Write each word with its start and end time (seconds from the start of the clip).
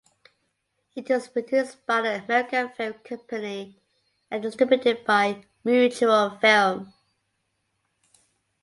It 0.95 1.07
was 1.11 1.27
produced 1.27 1.85
by 1.85 2.01
the 2.01 2.23
American 2.25 2.69
Film 2.69 2.93
Company 3.07 3.79
and 4.31 4.41
distributed 4.41 5.05
by 5.05 5.43
Mutual 5.63 6.39
Film. 6.41 6.91